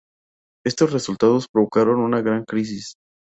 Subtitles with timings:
[0.65, 2.95] Estos resultados provocaron una gran crisis.